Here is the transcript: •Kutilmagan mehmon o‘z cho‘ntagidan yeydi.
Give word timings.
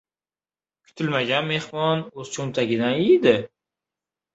•Kutilmagan 0.85 1.47
mehmon 1.51 2.03
o‘z 2.25 2.35
cho‘ntagidan 2.39 3.01
yeydi. 3.05 3.41